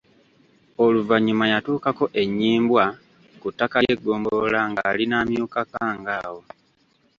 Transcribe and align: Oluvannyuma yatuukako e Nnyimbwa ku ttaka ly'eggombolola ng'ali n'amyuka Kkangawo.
Oluvannyuma 0.83 1.45
yatuukako 1.53 2.05
e 2.21 2.23
Nnyimbwa 2.27 2.85
ku 3.41 3.47
ttaka 3.51 3.77
ly'eggombolola 3.83 4.59
ng'ali 4.71 5.03
n'amyuka 5.07 5.59
Kkangawo. 5.65 6.41